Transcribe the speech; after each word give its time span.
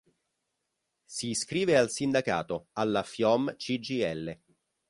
Si 1.05 1.27
iscrive 1.29 1.77
al 1.77 1.91
sindacato, 1.91 2.69
alla 2.71 3.03
Fiom 3.03 3.55
Cgil. 3.55 4.35